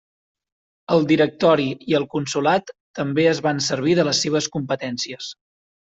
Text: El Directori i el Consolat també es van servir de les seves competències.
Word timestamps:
El 0.93 1.03
Directori 1.11 1.67
i 1.93 1.97
el 1.99 2.09
Consolat 2.15 2.73
també 3.01 3.27
es 3.33 3.43
van 3.49 3.61
servir 3.67 3.95
de 4.01 4.07
les 4.09 4.23
seves 4.27 4.49
competències. 4.57 5.29